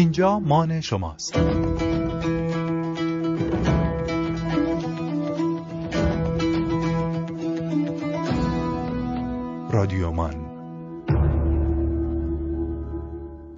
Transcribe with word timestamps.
اینجا 0.00 0.38
مان 0.38 0.80
شماست. 0.80 1.36
رادیو 9.72 10.10
مان. 10.10 10.34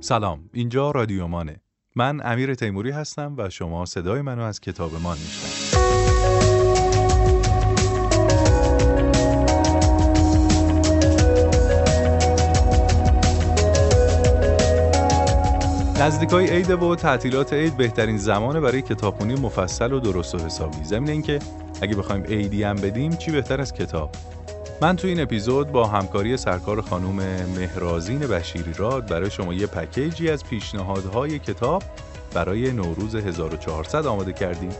سلام 0.00 0.50
اینجا 0.52 0.90
رادیو 0.90 1.26
مانه. 1.26 1.60
من 1.96 2.20
امیر 2.24 2.54
تیموری 2.54 2.90
هستم 2.90 3.34
و 3.38 3.50
شما 3.50 3.84
صدای 3.84 4.22
منو 4.22 4.42
از 4.42 4.60
کتاب 4.60 4.92
مان 5.02 5.18
میشنوید. 5.18 5.61
نزدیکای 16.02 16.50
عید 16.50 16.70
و 16.70 16.96
تعطیلات 16.96 17.52
عید 17.52 17.76
بهترین 17.76 18.16
زمانه 18.16 18.60
برای 18.60 18.82
کتابخونی 18.82 19.34
مفصل 19.34 19.92
و 19.92 20.00
درست 20.00 20.34
و 20.34 20.38
حسابی. 20.38 20.84
ضمن 20.84 21.08
اینکه 21.08 21.38
اگه 21.82 21.96
بخوایم 21.96 22.22
عیدی 22.22 22.62
هم 22.62 22.76
بدیم 22.76 23.16
چی 23.16 23.30
بهتر 23.30 23.60
از 23.60 23.72
کتاب؟ 23.72 24.10
من 24.80 24.96
تو 24.96 25.08
این 25.08 25.20
اپیزود 25.20 25.72
با 25.72 25.86
همکاری 25.86 26.36
سرکار 26.36 26.80
خانم 26.80 27.46
مهرازین 27.56 28.18
بشیری 28.18 28.72
راد 28.72 29.10
برای 29.10 29.30
شما 29.30 29.54
یه 29.54 29.66
پکیجی 29.66 30.30
از 30.30 30.44
پیشنهادهای 30.44 31.38
کتاب 31.38 31.82
برای 32.34 32.72
نوروز 32.72 33.14
1400 33.14 34.06
آماده 34.06 34.32
کردیم. 34.32 34.70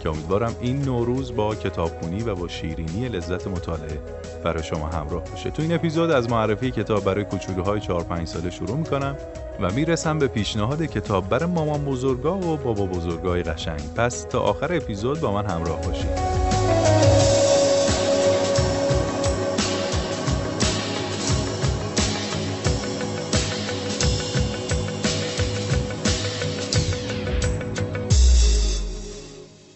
که 0.00 0.08
امیدوارم 0.08 0.56
این 0.60 0.82
نوروز 0.82 1.36
با 1.36 1.54
کتابخونی 1.54 2.22
و 2.22 2.34
با 2.34 2.48
شیرینی 2.48 3.08
لذت 3.08 3.46
مطالعه 3.46 4.00
برای 4.44 4.62
شما 4.62 4.86
همراه 4.86 5.24
باشه. 5.24 5.50
تو 5.50 5.62
این 5.62 5.74
اپیزود 5.74 6.10
از 6.10 6.30
معرفی 6.30 6.70
کتاب 6.70 7.04
برای 7.04 7.24
کوچولوهای 7.24 7.80
4 7.80 8.02
5 8.04 8.28
ساله 8.28 8.50
شروع 8.50 8.76
می‌کنم 8.76 9.16
و 9.60 9.72
می‌رسم 9.72 10.18
به 10.18 10.28
پیشنهاد 10.28 10.82
کتاب 10.82 11.28
برای 11.28 11.50
مامان 11.50 11.84
بزرگا 11.84 12.38
و 12.38 12.56
بابا 12.56 12.86
بزرگای 12.86 13.42
قشنگ. 13.42 13.80
پس 13.96 14.22
تا 14.22 14.40
آخر 14.40 14.76
اپیزود 14.76 15.20
با 15.20 15.32
من 15.32 15.46
همراه 15.46 15.80
باشید. 15.80 16.45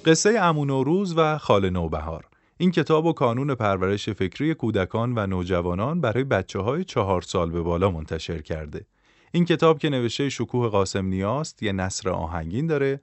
قصه 0.05 0.31
امونوروز 0.31 1.15
و 1.17 1.39
خال 1.39 1.71
نوبهار 1.71 2.25
این 2.57 2.71
کتاب 2.71 3.07
و 3.07 3.13
کانون 3.13 3.55
پرورش 3.55 4.09
فکری 4.09 4.55
کودکان 4.55 5.13
و 5.17 5.27
نوجوانان 5.27 6.01
برای 6.01 6.25
بچه 6.25 6.59
های 6.59 6.85
چهار 6.85 7.23
سال 7.23 7.51
به 7.51 7.63
بالا 7.63 7.91
منتشر 7.91 8.43
کرده. 8.43 8.87
این 9.33 9.45
کتاب 9.45 9.79
که 9.79 9.91
نوشته 9.91 10.29
شکوه 10.29 10.69
قاسم 10.69 11.07
نیاست 11.07 11.63
یه 11.63 11.73
نصر 11.73 12.11
آهنگین 12.11 12.67
داره 12.67 13.01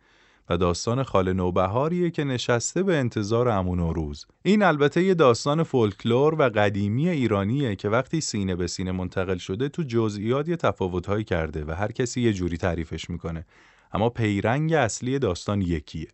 و 0.49 0.57
داستان 0.57 1.03
خال 1.03 1.33
نوبهاریه 1.33 2.09
که 2.09 2.23
نشسته 2.23 2.83
به 2.83 2.97
انتظار 2.97 3.49
امونوروز. 3.49 4.25
این 4.43 4.63
البته 4.63 5.03
یه 5.03 5.13
داستان 5.13 5.63
فولکلور 5.63 6.35
و 6.35 6.49
قدیمی 6.49 7.09
ایرانیه 7.09 7.75
که 7.75 7.89
وقتی 7.89 8.21
سینه 8.21 8.55
به 8.55 8.67
سینه 8.67 8.91
منتقل 8.91 9.37
شده 9.37 9.69
تو 9.69 9.83
جزئیات 9.83 10.47
یه 10.47 10.55
تفاوتهایی 10.55 11.23
کرده 11.23 11.65
و 11.67 11.71
هر 11.71 11.91
کسی 11.91 12.21
یه 12.21 12.33
جوری 12.33 12.57
تعریفش 12.57 13.09
می‌کنه. 13.09 13.45
اما 13.91 14.09
پیرنگ 14.09 14.73
اصلی 14.73 15.19
داستان 15.19 15.61
یکیه. 15.61 16.07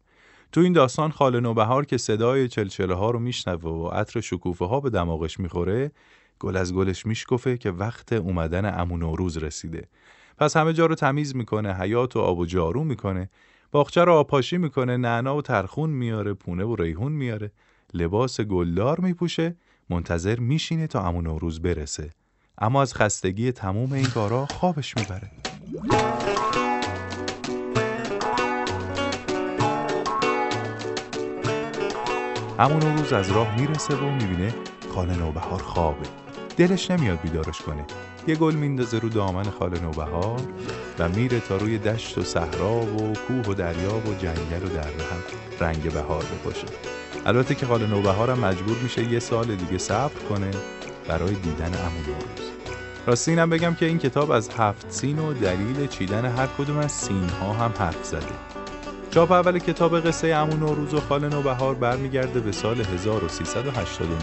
تو 0.53 0.61
این 0.61 0.73
داستان 0.73 1.11
خال 1.11 1.39
نوبهار 1.39 1.85
که 1.85 1.97
صدای 1.97 2.47
چلچله 2.47 2.93
ها 2.93 3.11
رو 3.11 3.19
میشنوه 3.19 3.71
و 3.71 3.87
عطر 3.87 4.21
شکوفه 4.21 4.65
ها 4.65 4.79
به 4.79 4.89
دماغش 4.89 5.39
می‌خوره 5.39 5.91
گل 6.39 6.57
از 6.57 6.73
گلش 6.73 7.05
میشکفه 7.05 7.57
که 7.57 7.71
وقت 7.71 8.13
اومدن 8.13 8.79
امون 8.79 8.99
نوروز 8.99 9.37
رسیده. 9.37 9.87
پس 10.37 10.57
همه 10.57 10.73
جا 10.73 10.85
رو 10.85 10.95
تمیز 10.95 11.35
می‌کنه 11.35 11.73
حیات 11.73 12.15
و 12.15 12.19
آب 12.19 12.39
و 12.39 12.45
جارو 12.45 12.83
می‌کنه 12.83 13.29
باغچه 13.71 14.03
رو 14.03 14.13
آپاشی 14.13 14.57
می‌کنه 14.57 14.97
نعنا 14.97 15.37
و 15.37 15.41
ترخون 15.41 15.89
میاره 15.89 16.33
پونه 16.33 16.63
و 16.63 16.75
ریحون 16.75 17.11
میاره 17.11 17.51
لباس 17.93 18.41
گلدار 18.41 18.99
میپوشه 18.99 19.55
منتظر 19.89 20.39
میشینه 20.39 20.87
تا 20.87 21.07
امون 21.07 21.23
نوروز 21.23 21.61
برسه. 21.61 22.09
اما 22.57 22.81
از 22.81 22.93
خستگی 22.93 23.51
تموم 23.51 23.93
این 23.93 24.09
کارا 24.09 24.45
خوابش 24.45 24.97
می‌بره. 24.97 25.42
همون 32.59 32.97
روز 32.97 33.13
از 33.13 33.31
راه 33.31 33.55
می‌رسه 33.59 33.95
و 33.95 34.11
می‌بینه 34.11 34.53
خاله 34.95 35.17
نوبهار 35.17 35.61
خوابه. 35.61 36.07
دلش 36.57 36.91
نمیاد 36.91 37.21
بیدارش 37.21 37.61
کنه. 37.61 37.85
یه 38.27 38.35
گل 38.35 38.55
میندازه 38.55 38.99
رو 38.99 39.09
دامن 39.09 39.43
خاله 39.43 39.79
نوبهار 39.79 40.41
و 40.99 41.09
میره 41.09 41.39
تا 41.39 41.57
روی 41.57 41.77
دشت 41.77 42.17
و 42.17 42.23
صحرا 42.23 42.73
و 42.73 43.13
کوه 43.13 43.45
و 43.47 43.53
دریا 43.53 43.95
و 43.95 44.13
جنگل 44.19 44.65
و 44.65 44.69
دره 44.69 44.83
هم 44.83 45.19
رنگ 45.59 45.91
بهار 45.91 46.23
بپاشه. 46.23 46.67
البته 47.25 47.55
که 47.55 47.65
خاله 47.65 47.87
هم 47.87 48.39
مجبور 48.39 48.77
میشه 48.83 49.11
یه 49.11 49.19
سال 49.19 49.55
دیگه 49.55 49.77
صبر 49.77 50.19
کنه 50.29 50.51
برای 51.07 51.33
دیدن 51.33 51.65
امون 51.65 52.05
روز. 52.05 52.47
راستی 53.07 53.31
اینم 53.31 53.49
بگم 53.49 53.75
که 53.75 53.85
این 53.85 53.99
کتاب 53.99 54.31
از 54.31 54.49
هفت 54.57 54.85
سین 54.89 55.19
و 55.19 55.33
دلیل 55.33 55.87
چیدن 55.87 56.25
هر 56.25 56.47
کدوم 56.57 56.77
از 56.77 56.91
سین 56.91 57.29
ها 57.29 57.53
هم 57.53 57.73
حرف 57.79 58.05
زده. 58.05 58.62
چاپ 59.13 59.31
اول 59.31 59.59
کتاب 59.59 59.99
قصه 59.99 60.27
امون 60.27 60.59
نوروز 60.59 60.93
و 60.93 60.99
خال 60.99 61.29
نوبهار 61.29 61.75
برمیگرده 61.75 62.39
به 62.39 62.51
سال 62.51 62.81
1389 62.81 64.17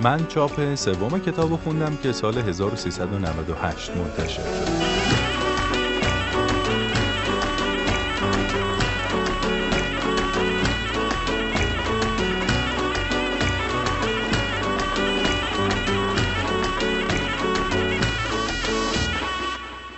من 0.00 0.26
چاپ 0.26 0.74
سوم 0.74 1.18
کتاب 1.18 1.56
خوندم 1.56 1.96
که 2.02 2.12
سال 2.12 2.38
1398 2.38 3.90
منتشر 3.96 4.42
شد. 4.42 4.91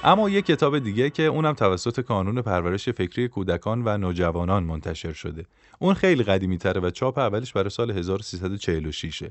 اما 0.06 0.30
یک 0.30 0.46
کتاب 0.46 0.78
دیگه 0.78 1.10
که 1.10 1.22
اونم 1.22 1.52
توسط 1.52 2.00
کانون 2.00 2.42
پرورش 2.42 2.88
فکری 2.88 3.28
کودکان 3.28 3.82
و 3.84 3.98
نوجوانان 3.98 4.64
منتشر 4.64 5.12
شده. 5.12 5.46
اون 5.78 5.94
خیلی 5.94 6.22
قدیمی 6.22 6.58
تره 6.58 6.80
و 6.80 6.90
چاپ 6.90 7.18
اولش 7.18 7.52
برای 7.52 7.70
سال 7.70 7.90
1346 7.90 9.22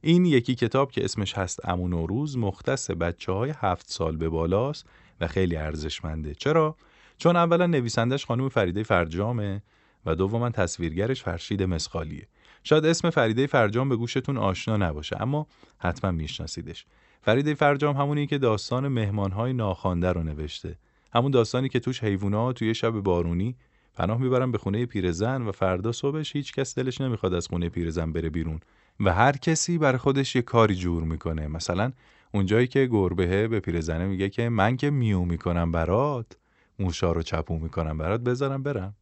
این 0.00 0.24
یکی 0.24 0.54
کتاب 0.54 0.90
که 0.90 1.04
اسمش 1.04 1.38
هست 1.38 1.68
امون 1.68 1.90
نوروز 1.90 2.38
مختص 2.38 2.90
بچه 2.90 3.32
های 3.32 3.52
هفت 3.56 3.90
سال 3.90 4.16
به 4.16 4.28
بالاست 4.28 4.86
و 5.20 5.26
خیلی 5.26 5.56
ارزشمنده. 5.56 6.34
چرا؟ 6.34 6.76
چون 7.18 7.36
اولا 7.36 7.66
نویسندش 7.66 8.26
خانم 8.26 8.48
فریده 8.48 8.82
فرجامه 8.82 9.62
و 10.06 10.14
دوما 10.14 10.50
تصویرگرش 10.50 11.22
فرشید 11.22 11.62
مسخالیه. 11.62 12.26
شاید 12.64 12.86
اسم 12.86 13.10
فریده 13.10 13.46
فرجام 13.46 13.88
به 13.88 13.96
گوشتون 13.96 14.36
آشنا 14.36 14.76
نباشه 14.76 15.22
اما 15.22 15.46
حتما 15.78 16.10
میشناسیدش. 16.10 16.86
فرید 17.24 17.54
فرجام 17.54 17.96
همونی 17.96 18.26
که 18.26 18.38
داستان 18.38 18.88
مهمانهای 18.88 19.52
ناخوانده 19.52 20.12
رو 20.12 20.22
نوشته. 20.22 20.78
همون 21.14 21.30
داستانی 21.30 21.68
که 21.68 21.80
توش 21.80 22.04
حیوونا 22.04 22.52
توی 22.52 22.74
شب 22.74 22.90
بارونی 22.90 23.56
پناه 23.94 24.18
می‌برن 24.18 24.52
به 24.52 24.58
خونه 24.58 24.86
پیرزن 24.86 25.42
و 25.42 25.52
فردا 25.52 25.92
صبحش 25.92 26.36
هیچ 26.36 26.52
کس 26.52 26.78
دلش 26.78 27.00
نمی‌خواد 27.00 27.34
از 27.34 27.46
خونه 27.46 27.68
پیرزن 27.68 28.12
بره 28.12 28.30
بیرون. 28.30 28.60
و 29.00 29.12
هر 29.12 29.36
کسی 29.36 29.78
بر 29.78 29.96
خودش 29.96 30.36
یه 30.36 30.42
کاری 30.42 30.74
جور 30.74 31.02
می‌کنه. 31.02 31.48
مثلا 31.48 31.92
اونجایی 32.34 32.66
که 32.66 32.86
گربهه 32.86 33.48
به 33.48 33.60
پیرزنه 33.60 34.06
میگه 34.06 34.28
که 34.28 34.48
من 34.48 34.76
که 34.76 34.90
میو 34.90 35.24
می‌کنم 35.24 35.72
برات 35.72 36.26
موشا 36.78 37.12
رو 37.12 37.22
چپو 37.22 37.58
می‌کنم 37.58 37.98
برات 37.98 38.20
بذارم 38.20 38.62
برم. 38.62 38.94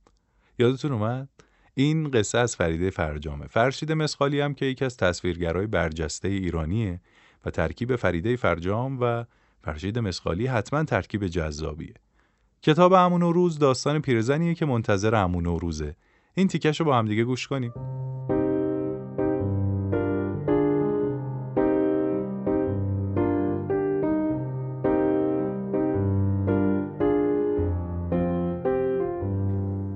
یادتون 0.58 0.92
اومد؟ 0.92 1.28
این 1.74 2.10
قصه 2.10 2.38
از 2.38 2.56
فریده 2.56 2.90
فرجامه. 2.90 3.46
فرشید 3.46 3.92
مسخالی 3.92 4.40
هم 4.40 4.54
که 4.54 4.66
یکی 4.66 4.84
از 4.84 4.96
تصویرگرای 4.96 5.66
برجسته 5.66 6.28
ایرانیه 6.28 7.00
و 7.44 7.50
ترکیب 7.50 7.96
فریده 7.96 8.36
فرجام 8.36 8.98
و 9.00 9.24
فرشید 9.62 9.98
مسخالی 9.98 10.46
حتما 10.46 10.84
ترکیب 10.84 11.26
جذابیه. 11.26 11.94
کتاب 12.62 12.92
امون 12.92 13.22
و 13.22 13.32
روز 13.32 13.58
داستان 13.58 13.98
پیرزنیه 14.00 14.54
که 14.54 14.66
منتظر 14.66 15.14
امون 15.14 15.46
و 15.46 15.58
روزه. 15.58 15.96
این 16.34 16.48
تیکش 16.48 16.80
رو 16.80 16.86
با 16.86 16.98
همدیگه 16.98 17.24
گوش 17.24 17.48
کنیم. 17.48 17.72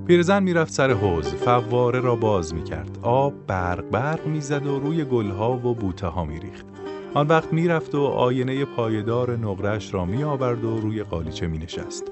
پیرزن 0.07 0.43
می‌رفت 0.43 0.73
سر 0.73 0.91
حوز 0.91 1.35
فواره 1.35 2.01
را 2.01 2.17
باز 2.17 2.55
می‌کرد 2.55 2.99
آب 3.03 3.47
برق 3.47 3.91
برق 3.91 4.27
می‌زد 4.27 4.67
و 4.67 4.79
روی 4.79 5.05
گلها 5.05 5.53
و 5.53 5.75
بوته 5.75 6.07
ها 6.07 6.25
میریخت 6.25 6.74
آن 7.15 7.29
وقت 7.29 7.53
می‌رفت 7.53 7.95
و 7.95 8.03
آینه 8.03 8.65
پایدار 8.65 9.37
نقرش 9.37 9.95
را 9.95 10.05
می 10.05 10.25
آورد 10.25 10.65
و 10.65 10.81
روی 10.81 11.03
قالیچه 11.03 11.47
می 11.47 11.59
نشست. 11.59 12.05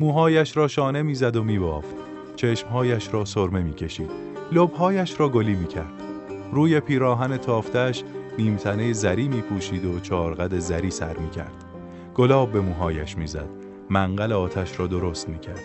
موهایش 0.00 0.56
را 0.56 0.68
شانه 0.68 1.02
می‌زد 1.02 1.36
و 1.36 1.44
می 1.44 1.58
بافت. 1.58 1.96
چشمهایش 2.36 3.14
را 3.14 3.24
سرمه 3.24 3.62
می 3.62 3.74
کشید. 3.74 4.10
لبهایش 4.52 5.20
را 5.20 5.28
گلی 5.28 5.54
می 5.54 5.66
کرد. 5.66 5.92
روی 6.52 6.80
پیراهن 6.80 7.36
تافتش 7.36 8.02
نیمتنه 8.38 8.92
زری 8.92 9.28
می 9.28 9.40
پوشید 9.40 9.84
و 9.84 10.00
چارقد 10.00 10.58
زری 10.58 10.90
سر 10.90 11.16
می 11.16 11.30
کرد. 11.30 11.64
گلاب 12.14 12.52
به 12.52 12.60
موهایش 12.60 13.18
می‌زد. 13.18 13.48
منقل 13.90 14.32
آتش 14.32 14.80
را 14.80 14.86
درست 14.86 15.28
می‌کرد 15.28 15.62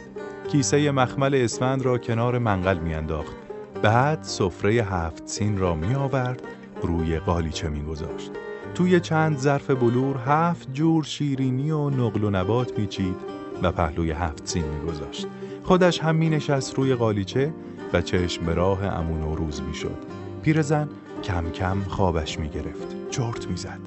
کیسه 0.52 0.92
مخمل 0.92 1.36
اسفند 1.36 1.86
را 1.86 1.98
کنار 1.98 2.38
منقل 2.38 2.78
میانداخت 2.78 3.36
بعد 3.82 4.24
سفره 4.24 4.72
هفت 4.72 5.28
سین 5.28 5.58
را 5.58 5.76
می 5.76 5.96
آورد 5.96 6.42
روی 6.84 7.20
قالیچه 7.20 7.70
می 7.70 7.84
گذاشت. 7.84 8.32
توی 8.76 9.00
چند 9.00 9.38
ظرف 9.38 9.70
بلور 9.72 10.18
هفت 10.18 10.74
جور 10.74 11.04
شیرینی 11.04 11.72
و 11.72 11.90
نقل 11.90 12.24
و 12.24 12.30
نبات 12.30 12.80
میچید 12.80 13.16
و 13.64 13.72
پهلوی 13.72 14.12
هفت 14.12 14.48
سین 14.48 14.64
میگذاشت 14.66 15.28
خودش 15.64 16.00
هم 16.00 16.16
می 16.16 16.30
نشست 16.30 16.76
روی 16.76 16.96
قالیچه 16.96 17.54
و 17.94 18.02
چشم 18.02 18.46
به 18.46 18.54
راه 18.54 18.86
امون 18.86 19.22
و 19.22 19.36
روز 19.36 19.62
می 19.62 19.74
شد. 19.74 19.98
پیرزن 20.42 20.90
کم 21.24 21.50
کم 21.50 21.82
خوابش 21.88 22.40
می 22.40 22.50
گرفت. 22.50 22.96
چرت 23.10 23.48
می 23.48 23.58
زد. 23.58 23.80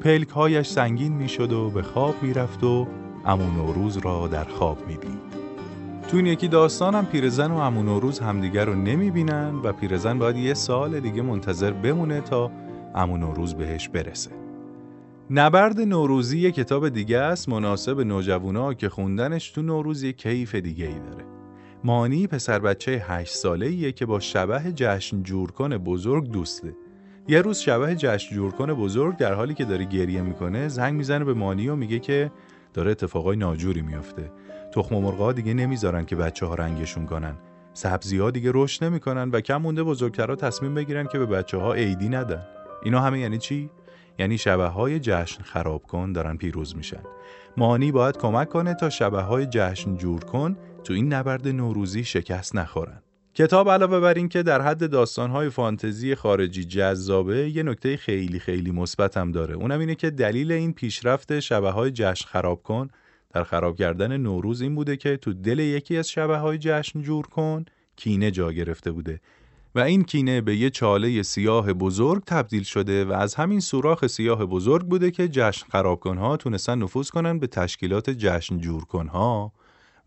پلک 0.00 0.28
هایش 0.28 0.66
سنگین 0.68 1.12
می 1.12 1.28
شد 1.28 1.52
و 1.52 1.70
به 1.70 1.82
خواب 1.82 2.22
می 2.22 2.34
رفت 2.34 2.64
و 2.64 2.86
امون 3.24 3.56
و 3.56 3.72
روز 3.72 3.96
را 3.96 4.28
در 4.28 4.44
خواب 4.44 4.78
می 4.86 4.96
دید. 4.96 5.28
تو 6.08 6.16
این 6.16 6.26
یکی 6.26 6.48
داستانم 6.48 7.06
پیرزن 7.06 7.50
و 7.50 7.56
امون 7.56 7.88
و 7.88 8.00
روز 8.00 8.20
همدیگر 8.20 8.64
رو 8.64 8.74
نمی 8.74 9.10
بینن 9.10 9.54
و 9.54 9.72
پیرزن 9.72 10.18
باید 10.18 10.36
یه 10.36 10.54
سال 10.54 11.00
دیگه 11.00 11.22
منتظر 11.22 11.70
بمونه 11.70 12.20
تا 12.20 12.50
امون 12.94 13.22
و 13.22 13.32
روز 13.32 13.54
بهش 13.54 13.88
برسه. 13.88 14.30
نبرد 15.30 15.80
نوروزی 15.80 16.38
یه 16.38 16.50
کتاب 16.50 16.88
دیگه 16.88 17.18
است 17.18 17.48
مناسب 17.48 18.00
نوجوانا 18.00 18.74
که 18.74 18.88
خوندنش 18.88 19.50
تو 19.50 19.62
نوروز 19.62 20.02
یه 20.02 20.12
کیف 20.12 20.54
دیگه 20.54 20.86
ای 20.86 20.98
داره. 20.98 21.24
مانی 21.84 22.26
پسر 22.26 22.58
بچه 22.58 23.04
هشت 23.06 23.34
ساله 23.34 23.66
ایه 23.66 23.92
که 23.92 24.06
با 24.06 24.20
شبه 24.20 24.72
جشن 24.72 25.22
جورکن 25.22 25.78
بزرگ 25.78 26.30
دوسته. 26.30 26.76
یه 27.28 27.40
روز 27.42 27.58
شبه 27.58 27.94
جشن 27.94 28.34
جورکن 28.34 28.74
بزرگ 28.74 29.16
در 29.16 29.34
حالی 29.34 29.54
که 29.54 29.64
داره 29.64 29.84
گریه 29.84 30.22
می‌کنه 30.22 30.68
زنگ 30.68 30.94
می‌زنه 30.94 31.24
به 31.24 31.34
مانی 31.34 31.68
و 31.68 31.76
میگه 31.76 31.98
که 31.98 32.32
داره 32.74 32.90
اتفاقای 32.90 33.36
ناجوری 33.36 33.82
میافته. 33.82 34.32
تخم 34.72 34.96
مرغا 34.96 35.32
دیگه 35.32 35.54
نمی‌ذارن 35.54 36.04
که 36.04 36.16
بچه 36.16 36.46
ها 36.46 36.54
رنگشون 36.54 37.06
کنن. 37.06 37.34
سبزی 37.72 38.18
ها 38.18 38.30
دیگه 38.30 38.50
رشد 38.54 38.84
نمی‌کنن 38.84 39.30
و 39.30 39.40
کم 39.40 39.56
مونده 39.56 39.82
بزرگترها 39.82 40.36
تصمیم 40.36 40.74
بگیرن 40.74 41.06
که 41.06 41.18
به 41.18 41.26
بچه 41.26 41.56
ها 41.56 41.74
عیدی 41.74 42.08
ندن. 42.08 42.42
اینا 42.82 43.00
همه 43.00 43.18
یعنی 43.20 43.38
چی؟ 43.38 43.70
یعنی 44.18 44.38
شبه 44.38 44.66
های 44.66 45.00
جشن 45.00 45.42
خراب 45.42 45.82
کن 45.82 46.12
دارن 46.12 46.36
پیروز 46.36 46.76
میشن. 46.76 47.02
مانی 47.56 47.92
باید 47.92 48.16
کمک 48.16 48.48
کنه 48.48 48.74
تا 48.74 48.90
شبه 48.90 49.20
های 49.20 49.46
جشن 49.46 49.96
جور 49.96 50.24
کن 50.24 50.56
تو 50.84 50.94
این 50.94 51.12
نبرد 51.12 51.48
نوروزی 51.48 52.04
شکست 52.04 52.56
نخورن. 52.56 53.02
کتاب 53.34 53.70
علاوه 53.70 54.00
بر 54.00 54.14
این 54.14 54.28
که 54.28 54.42
در 54.42 54.62
حد 54.62 54.90
داستانهای 54.90 55.50
فانتزی 55.50 56.14
خارجی 56.14 56.64
جذابه 56.64 57.50
یه 57.50 57.62
نکته 57.62 57.96
خیلی 57.96 58.38
خیلی 58.38 58.70
مثبت 58.70 59.16
هم 59.16 59.32
داره 59.32 59.54
اونم 59.54 59.80
اینه 59.80 59.94
که 59.94 60.10
دلیل 60.10 60.52
این 60.52 60.72
پیشرفت 60.72 61.40
شبه 61.40 61.70
های 61.70 61.90
جشن 61.90 62.26
خراب 62.28 62.62
کن 62.62 62.88
در 63.34 63.44
خراب 63.44 63.76
کردن 63.76 64.16
نوروز 64.16 64.60
این 64.60 64.74
بوده 64.74 64.96
که 64.96 65.16
تو 65.16 65.32
دل 65.32 65.58
یکی 65.58 65.96
از 65.96 66.10
شبه 66.10 66.36
های 66.36 66.58
جشن 66.58 67.02
جور 67.02 67.26
کن 67.26 67.64
کینه 67.96 68.30
جا 68.30 68.52
گرفته 68.52 68.92
بوده 68.92 69.20
و 69.74 69.80
این 69.80 70.04
کینه 70.04 70.40
به 70.40 70.56
یه 70.56 70.70
چاله 70.70 71.22
سیاه 71.22 71.72
بزرگ 71.72 72.24
تبدیل 72.24 72.62
شده 72.62 73.04
و 73.04 73.12
از 73.12 73.34
همین 73.34 73.60
سوراخ 73.60 74.06
سیاه 74.06 74.46
بزرگ 74.46 74.86
بوده 74.86 75.10
که 75.10 75.28
جشن 75.28 75.66
خرابکنها 75.72 76.36
تونستن 76.36 76.78
نفوذ 76.78 77.10
کنن 77.10 77.38
به 77.38 77.46
تشکیلات 77.46 78.10
جشن 78.10 78.58
جورکنها 78.58 79.52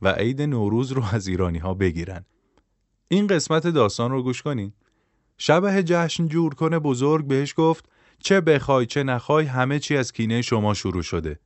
و 0.02 0.08
عید 0.08 0.42
نوروز 0.42 0.92
رو 0.92 1.04
از 1.12 1.28
ایرانی 1.28 1.58
ها 1.58 1.74
بگیرن. 1.74 2.26
این 3.08 3.28
قسمت 3.28 3.68
داستان 3.68 4.12
رو 4.12 4.24
گوش 4.24 4.42
کنین. 4.42 4.74
شبه 5.38 5.84
جشن 5.84 6.28
جورکن 6.28 6.80
بزرگ 6.80 7.28
بهش 7.28 7.54
گفت 7.58 7.86
چه 8.20 8.42
بخوای 8.42 8.86
چه 8.86 9.04
نخوای 9.04 9.46
همه 9.46 9.80
چی 9.80 9.98
از 9.98 10.12
کینه 10.12 10.42
شما 10.42 10.74
شروع 10.74 11.02
شده. 11.02 11.40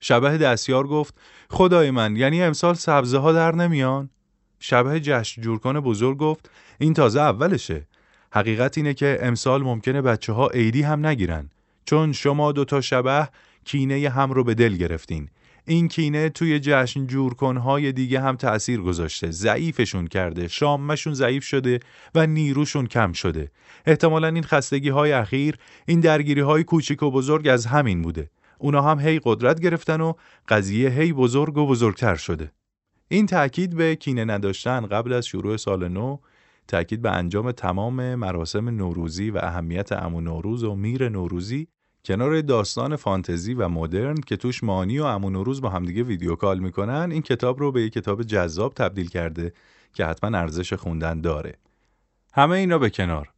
شبه 0.00 0.38
دستیار 0.38 0.86
گفت 0.86 1.14
خدای 1.50 1.90
من 1.90 2.16
یعنی 2.16 2.42
امسال 2.42 2.74
سبزه 2.74 3.18
ها 3.18 3.32
در 3.32 3.54
نمیان؟ 3.54 4.10
شبه 4.60 5.00
جشن 5.00 5.42
جورکن 5.42 5.80
بزرگ 5.80 6.18
گفت 6.18 6.50
این 6.78 6.94
تازه 6.94 7.20
اولشه. 7.20 7.86
حقیقت 8.32 8.78
اینه 8.78 8.94
که 8.94 9.18
امسال 9.22 9.62
ممکنه 9.62 10.02
بچه 10.02 10.32
ها 10.32 10.48
عیدی 10.48 10.82
هم 10.82 11.06
نگیرن. 11.06 11.50
چون 11.84 12.12
شما 12.12 12.52
دوتا 12.52 12.80
شبه 12.80 13.28
کینه 13.64 14.08
هم 14.08 14.32
رو 14.32 14.44
به 14.44 14.54
دل 14.54 14.76
گرفتین. 14.76 15.28
این 15.68 15.88
کینه 15.88 16.28
توی 16.28 16.60
جشن 16.60 17.06
جورکنهای 17.06 17.92
دیگه 17.92 18.20
هم 18.20 18.36
تأثیر 18.36 18.80
گذاشته. 18.80 19.30
ضعیفشون 19.30 20.06
کرده 20.06 20.48
شامشون 20.48 21.14
ضعیف 21.14 21.44
شده 21.44 21.80
و 22.14 22.26
نیروشون 22.26 22.86
کم 22.86 23.12
شده. 23.12 23.50
احتمالا 23.86 24.28
این 24.28 24.42
خستگی 24.42 24.88
های 24.88 25.12
اخیر 25.12 25.56
این 25.86 26.00
درگیری 26.00 26.40
های 26.40 26.64
کوچیک 26.64 27.02
و 27.02 27.10
بزرگ 27.10 27.48
از 27.48 27.66
همین 27.66 28.02
بوده. 28.02 28.30
اونا 28.58 28.82
هم 28.82 29.00
هی 29.00 29.20
قدرت 29.24 29.60
گرفتن 29.60 30.00
و 30.00 30.12
قضیه 30.48 30.90
هی 30.90 31.12
بزرگ 31.12 31.56
و 31.56 31.66
بزرگتر 31.66 32.14
شده. 32.14 32.52
این 33.08 33.26
تأکید 33.26 33.76
به 33.76 33.96
کینه 33.96 34.24
نداشتن 34.24 34.86
قبل 34.86 35.12
از 35.12 35.26
شروع 35.26 35.56
سال 35.56 35.88
نو 35.88 36.18
تأکید 36.68 37.02
به 37.02 37.10
انجام 37.10 37.52
تمام 37.52 38.14
مراسم 38.14 38.68
نوروزی 38.68 39.30
و 39.30 39.38
اهمیت 39.42 39.92
امو 39.92 40.20
نوروز 40.20 40.64
و 40.64 40.74
میر 40.74 41.08
نوروزی 41.08 41.68
کنار 42.04 42.40
داستان 42.40 42.96
فانتزی 42.96 43.54
و 43.54 43.68
مدرن 43.68 44.14
که 44.14 44.36
توش 44.36 44.64
مانی 44.64 44.98
و 44.98 45.04
امو 45.04 45.30
نوروز 45.30 45.60
با 45.60 45.68
همدیگه 45.68 46.02
ویدیو 46.02 46.34
کال 46.34 46.58
می‌کنن 46.58 47.08
این 47.12 47.22
کتاب 47.22 47.60
رو 47.60 47.72
به 47.72 47.82
یک 47.82 47.92
کتاب 47.92 48.22
جذاب 48.22 48.74
تبدیل 48.74 49.08
کرده 49.08 49.52
که 49.92 50.06
حتما 50.06 50.38
ارزش 50.38 50.72
خوندن 50.72 51.20
داره. 51.20 51.54
همه 52.34 52.56
اینا 52.56 52.78
به 52.78 52.90
کنار. 52.90 53.32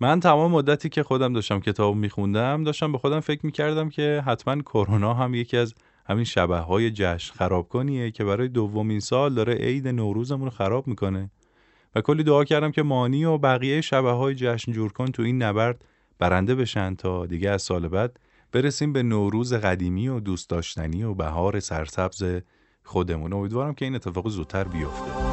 من 0.00 0.20
تمام 0.20 0.50
مدتی 0.50 0.88
که 0.88 1.02
خودم 1.02 1.32
داشتم 1.32 1.60
کتاب 1.60 1.96
میخوندم 1.96 2.64
داشتم 2.64 2.92
به 2.92 2.98
خودم 2.98 3.20
فکر 3.20 3.46
می‌کردم 3.46 3.88
که 3.88 4.22
حتما 4.26 4.62
کرونا 4.62 5.14
هم 5.14 5.34
یکی 5.34 5.56
از 5.56 5.74
همین 6.06 6.24
شبه 6.24 6.58
های 6.58 6.90
جشن 6.90 7.34
خراب 7.34 7.68
کنیه 7.68 8.10
که 8.10 8.24
برای 8.24 8.48
دومین 8.48 9.00
سال 9.00 9.34
داره 9.34 9.54
عید 9.54 9.88
نوروزمون 9.88 10.44
رو 10.44 10.50
خراب 10.50 10.86
می‌کنه. 10.86 11.30
و 11.94 12.00
کلی 12.00 12.22
دعا 12.22 12.44
کردم 12.44 12.70
که 12.70 12.82
مانی 12.82 13.24
و 13.24 13.38
بقیه 13.38 13.80
شبه 13.80 14.10
های 14.10 14.34
جشن 14.34 14.72
جور 14.72 14.92
کن 14.92 15.06
تو 15.06 15.22
این 15.22 15.42
نبرد 15.42 15.84
برنده 16.18 16.54
بشن 16.54 16.94
تا 16.94 17.26
دیگه 17.26 17.50
از 17.50 17.62
سال 17.62 17.88
بعد 17.88 18.20
برسیم 18.52 18.92
به 18.92 19.02
نوروز 19.02 19.52
قدیمی 19.52 20.08
و 20.08 20.20
دوست 20.20 20.50
داشتنی 20.50 21.02
و 21.02 21.14
بهار 21.14 21.60
سرسبز 21.60 22.42
خودمون. 22.82 23.32
امیدوارم 23.32 23.74
که 23.74 23.84
این 23.84 23.94
اتفاق 23.94 24.28
زودتر 24.28 24.64
بیفته. 24.64 25.23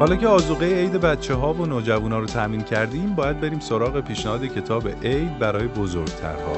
حالا 0.00 0.16
که 0.16 0.28
آزوقه 0.28 0.66
عید 0.66 0.92
بچه 0.92 1.34
ها 1.34 1.52
و 1.52 1.66
نوجوانا 1.66 2.18
رو 2.18 2.26
تأمین 2.26 2.62
کردیم 2.62 3.14
باید 3.14 3.40
بریم 3.40 3.60
سراغ 3.60 4.00
پیشنهاد 4.00 4.44
کتاب 4.44 4.88
عید 4.88 5.38
برای 5.38 5.66
بزرگترها. 5.66 6.56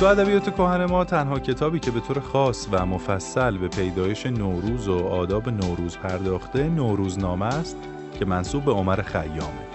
تو 0.00 0.06
ادبیات 0.06 0.54
کهن 0.54 0.84
ما 0.84 1.04
تنها 1.04 1.38
کتابی 1.38 1.80
که 1.80 1.90
به 1.90 2.00
طور 2.00 2.20
خاص 2.20 2.68
و 2.72 2.86
مفصل 2.86 3.58
به 3.58 3.68
پیدایش 3.68 4.26
نوروز 4.26 4.88
و 4.88 4.98
آداب 5.06 5.48
نوروز 5.48 5.98
پرداخته 5.98 6.68
نوروزنامه 6.68 7.46
است 7.46 7.76
که 8.18 8.24
منصوب 8.24 8.64
به 8.64 8.72
عمر 8.72 9.02
خیامه. 9.02 9.68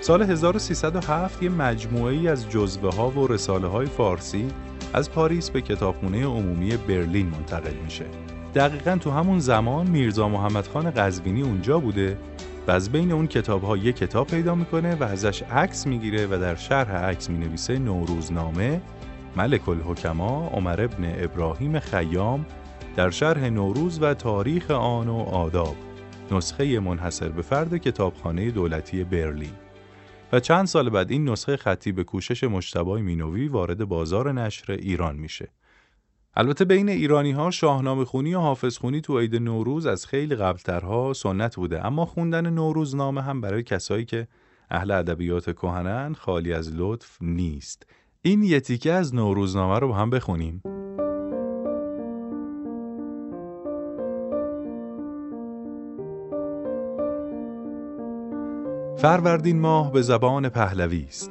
سال 0.00 0.22
1307 0.22 1.42
یه 1.42 1.48
مجموعه 1.48 2.14
ای 2.14 2.28
از 2.28 2.50
جزوه 2.50 2.94
ها 2.94 3.10
و 3.10 3.26
رساله 3.26 3.66
های 3.66 3.86
فارسی 3.86 4.48
از 4.94 5.10
پاریس 5.10 5.50
به 5.50 5.60
کتابخونه 5.60 6.26
عمومی 6.26 6.76
برلین 6.76 7.26
منتقل 7.26 7.74
میشه. 7.84 8.04
دقیقا 8.54 8.96
تو 8.96 9.10
همون 9.10 9.38
زمان 9.38 9.86
میرزا 9.86 10.28
محمد 10.28 10.66
خان 10.66 10.90
قزوینی 10.90 11.42
اونجا 11.42 11.78
بوده 11.78 12.16
و 12.66 12.70
از 12.70 12.92
بین 12.92 13.12
اون 13.12 13.26
کتاب 13.26 13.64
ها 13.64 13.76
یه 13.76 13.92
کتاب 13.92 14.26
پیدا 14.26 14.54
می‌کنه 14.54 14.94
و 14.94 15.04
ازش 15.04 15.42
عکس 15.42 15.86
می‌گیره 15.86 16.26
و 16.26 16.38
در 16.40 16.54
شرح 16.54 16.92
عکس 16.92 17.30
می‌نویسه 17.30 17.78
نوروزنامه 17.78 18.80
ملک 19.36 19.68
الحکما 19.68 20.48
عمر 20.54 20.80
ابن 20.80 21.24
ابراهیم 21.24 21.78
خیام 21.78 22.46
در 22.96 23.10
شرح 23.10 23.48
نوروز 23.48 24.02
و 24.02 24.14
تاریخ 24.14 24.70
آن 24.70 25.08
و 25.08 25.16
آداب 25.16 25.76
نسخه 26.32 26.80
منحصر 26.80 27.28
به 27.28 27.42
فرد 27.42 27.76
کتابخانه 27.76 28.50
دولتی 28.50 29.04
برلین 29.04 29.52
و 30.32 30.40
چند 30.40 30.66
سال 30.66 30.90
بعد 30.90 31.10
این 31.10 31.28
نسخه 31.28 31.56
خطی 31.56 31.92
به 31.92 32.04
کوشش 32.04 32.44
مشتبای 32.44 33.02
مینوی 33.02 33.48
وارد 33.48 33.84
بازار 33.84 34.32
نشر 34.32 34.72
ایران 34.72 35.16
میشه. 35.16 35.48
البته 36.36 36.64
بین 36.64 36.88
ایرانی 36.88 37.32
ها 37.32 37.50
شاهنامه 37.50 38.04
خونی 38.04 38.34
و 38.34 38.40
حافظ 38.40 38.78
خونی 38.78 39.00
تو 39.00 39.18
عید 39.18 39.36
نوروز 39.36 39.86
از 39.86 40.06
خیلی 40.06 40.34
قبلترها 40.34 41.12
سنت 41.12 41.56
بوده 41.56 41.86
اما 41.86 42.06
خوندن 42.06 42.50
نوروزنامه 42.50 43.22
هم 43.22 43.40
برای 43.40 43.62
کسایی 43.62 44.04
که 44.04 44.28
اهل 44.70 44.90
ادبیات 44.90 45.50
کهنن 45.50 46.14
خالی 46.14 46.52
از 46.52 46.72
لطف 46.74 47.16
نیست. 47.20 47.86
این 48.22 48.42
یه 48.42 48.60
تیکه 48.60 48.92
از 48.92 49.14
نوروزنامه 49.14 49.78
رو 49.78 49.92
هم 49.92 50.10
بخونیم. 50.10 50.62
فروردین 59.00 59.60
ماه 59.60 59.92
به 59.92 60.02
زبان 60.02 60.48
پهلوی 60.48 61.04
است. 61.08 61.30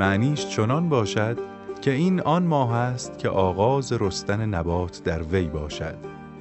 معنیش 0.00 0.46
چنان 0.46 0.88
باشد 0.88 1.38
که 1.80 1.90
این 1.90 2.20
آن 2.20 2.44
ماه 2.44 2.74
است 2.74 3.18
که 3.18 3.28
آغاز 3.28 3.92
رستن 3.92 4.46
نبات 4.46 5.02
در 5.04 5.22
وی 5.22 5.48
باشد 5.48 5.96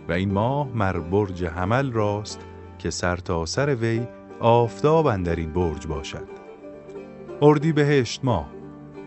و 0.10 0.12
این 0.12 0.34
ماه 0.34 0.68
مر 0.74 1.00
برج 1.00 1.44
حمل 1.44 1.92
راست 1.92 2.40
که 2.80 2.90
سر 2.90 3.16
تا 3.16 3.46
سر 3.46 3.76
وی 3.76 4.08
آفتاب 4.40 5.24
در 5.24 5.36
این 5.36 5.54
برج 5.54 5.88
باشد. 5.88 6.28
اردی 7.42 7.72
بهشت 7.72 8.26
ماه. 8.26 8.50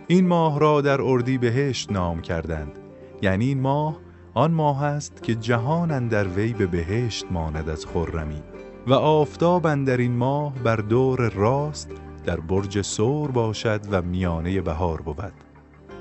این 0.06 0.26
ماه 0.26 0.60
را 0.60 0.80
در 0.80 1.00
اردی 1.02 1.38
بهشت 1.38 1.92
نام 1.92 2.20
کردند. 2.20 2.78
یعنی 3.22 3.46
این 3.46 3.60
ماه 3.60 3.96
آن 4.34 4.50
ماه 4.50 4.84
است 4.84 5.22
که 5.22 5.34
جهان 5.34 6.08
در 6.08 6.28
وی 6.28 6.52
به 6.52 6.66
بهشت 6.66 7.26
ماند 7.30 7.68
از 7.68 7.86
خرمی. 7.86 8.42
و 8.86 8.92
آفتاب 8.94 9.84
در 9.84 9.96
این 9.96 10.12
ماه 10.12 10.54
بر 10.54 10.76
دور 10.76 11.28
راست 11.28 11.90
در 12.24 12.40
برج 12.40 12.82
سور 12.82 13.30
باشد 13.30 13.80
و 13.90 14.02
میانه 14.02 14.60
بهار 14.60 15.00
بود. 15.00 15.32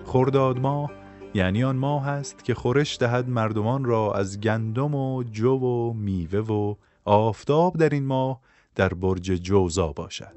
خرداد 0.06 0.60
ماه 0.60 0.92
یعنی 1.34 1.64
آن 1.64 1.76
ماه 1.76 2.08
است 2.08 2.44
که 2.44 2.54
خورش 2.54 2.98
دهد 2.98 3.30
مردمان 3.30 3.86
را 3.86 4.14
از 4.14 4.40
گندم 4.40 4.96
و 4.96 5.24
جو 5.24 5.58
و 5.60 5.94
میوه 5.94 6.40
و 6.40 6.76
آفتاب 7.06 7.78
در 7.78 7.90
این 7.90 8.06
ماه 8.06 8.40
در 8.76 8.90
برج 8.90 9.32
جوزا 9.32 9.88
باشد. 9.88 10.34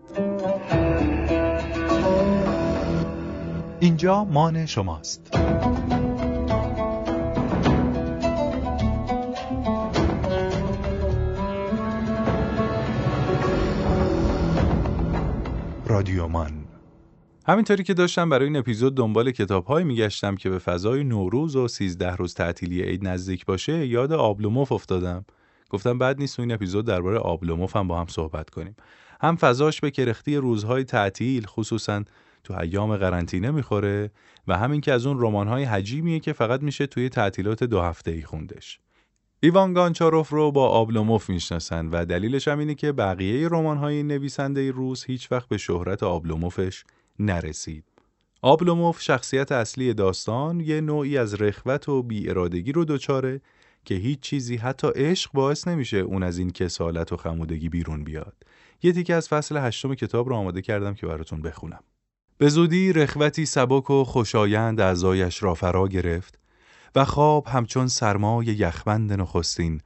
اینجا 3.80 4.25
مان 4.25 4.66
شماست. 4.66 5.37
رادیومان 15.90 16.64
همینطوری 17.47 17.82
که 17.85 17.94
داشتم 17.94 18.28
برای 18.28 18.47
این 18.47 18.56
اپیزود 18.56 18.97
دنبال 18.97 19.30
کتابهایی 19.30 19.87
میگشتم 19.87 20.37
که 20.37 20.50
به 20.50 20.59
فضای 20.59 21.04
نوروز 21.04 21.56
و 21.56 21.68
13 21.68 22.16
روز 22.16 22.35
تعطیلی 22.35 22.82
عید 22.82 23.09
نزدیک 23.09 23.47
باشه 23.47 23.87
یاد 23.87 24.12
آبلوموف 24.12 24.73
افتادم. 24.73 25.25
گفتم 25.70 25.99
بعد 25.99 26.18
نیست 26.18 26.40
این 26.40 26.52
اپیزود 26.52 26.87
درباره 26.87 27.18
آبلوموف 27.18 27.76
هم 27.76 27.88
با 27.88 28.00
هم 28.00 28.06
صحبت 28.06 28.50
کنیم. 28.50 28.76
هم 29.20 29.37
فضاش 29.37 29.80
به 29.80 29.90
کرختی 29.90 30.37
روزهای 30.37 30.85
تعطیل 30.85 31.47
خصوصا 31.47 32.04
تو 32.44 32.54
ایام 32.61 32.97
قرنطینه 32.97 33.50
می‌خوره 33.50 34.11
و 34.49 34.59
همین 34.59 34.80
که 34.80 34.92
از 34.92 35.06
اون 35.06 35.20
رمان‌های 35.20 35.64
حجیمیه 35.64 36.20
که 36.20 36.32
فقط 36.32 36.62
میشه 36.62 36.87
توی 36.87 37.09
تعطیلات 37.09 37.64
دو 37.64 37.80
هفته 37.80 38.11
ای 38.11 38.23
خوندش. 38.23 38.80
ایوان 39.42 39.73
گانچاروف 39.73 40.28
رو 40.28 40.52
با 40.52 40.68
آبلوموف 40.68 41.30
می‌شناسن 41.30 41.87
و 41.87 42.04
دلیلش 42.04 42.49
هم 42.49 42.59
اینه 42.59 42.75
که 42.75 42.92
بقیه 42.92 43.49
رمان‌های 43.49 44.02
نویسنده 44.02 44.70
روس 44.70 45.04
هیچ 45.04 45.32
وقت 45.32 45.49
به 45.49 45.59
شهرت 45.59 46.02
آبلوموفش 46.02 46.85
نرسید. 47.18 47.85
آبلوموف 48.42 49.00
شخصیت 49.00 49.52
اصلی 49.52 49.94
داستان 49.94 50.61
یه 50.61 50.80
نوعی 50.80 51.18
از 51.18 51.42
رخوت 51.42 51.88
و 51.88 52.09
ارادگی 52.26 52.73
رو 52.73 52.85
دچاره 52.85 53.40
که 53.85 53.94
هیچ 53.94 54.20
چیزی 54.20 54.56
حتی 54.56 54.88
عشق 54.94 55.32
باعث 55.32 55.68
نمیشه 55.68 55.97
اون 55.97 56.23
از 56.23 56.38
این 56.38 56.50
کسالت 56.50 57.12
و 57.12 57.16
خمودگی 57.16 57.68
بیرون 57.68 58.04
بیاد. 58.04 58.35
یه 58.82 58.92
تیکه 58.92 59.14
از 59.14 59.28
فصل 59.28 59.56
هشتم 59.56 59.94
کتاب 59.94 60.28
رو 60.28 60.37
آماده 60.37 60.62
کردم 60.62 60.94
که 60.94 61.06
براتون 61.06 61.42
بخونم. 61.42 61.82
به 62.38 62.49
زودی 62.49 62.92
رخوتی 62.92 63.47
سبک 63.47 63.90
و 63.90 64.04
خوشایند 64.04 64.80
اعضایش 64.80 65.42
را 65.42 65.54
فرا 65.54 65.88
گرفت 65.88 66.39
و 66.94 67.04
خواب 67.04 67.47
همچون 67.47 67.87
سرمای 67.87 68.47
یخبند 68.47 69.12
نخستین 69.12 69.80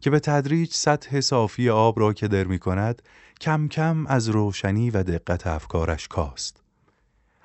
که 0.00 0.10
به 0.10 0.20
تدریج 0.20 0.72
سطح 0.72 1.20
صافی 1.20 1.70
آب 1.70 2.00
را 2.00 2.12
که 2.12 2.28
در 2.28 2.44
می 2.44 2.58
کند 2.58 3.02
کم 3.40 3.68
کم 3.68 4.06
از 4.06 4.28
روشنی 4.28 4.90
و 4.90 5.02
دقت 5.02 5.46
افکارش 5.46 6.08
کاست. 6.08 6.62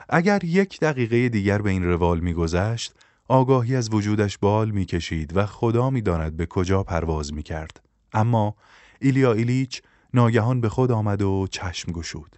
اگر 0.10 0.44
یک 0.44 0.80
دقیقه 0.80 1.30
دیگر 1.30 1.62
به 1.62 1.70
این 1.70 1.84
روال 1.84 2.20
میگذشت 2.20 2.94
آگاهی 3.28 3.76
از 3.76 3.94
وجودش 3.94 4.38
بال 4.38 4.72
می‌کشید 4.72 5.38
و 5.38 5.46
خدا 5.46 5.90
می‌داند 5.90 6.38
به 6.38 6.46
کجا 6.46 6.84
پرواز 6.84 7.34
می‌کرد 7.34 7.82
اما 8.14 8.56
ایلیا 9.00 9.34
ایلیچ 9.34 9.82
ناگهان 10.14 10.62
به 10.62 10.70
خود 10.70 10.92
آمد 10.92 11.22
و 11.22 11.48
چشم 11.52 11.92
گشود 11.92 12.36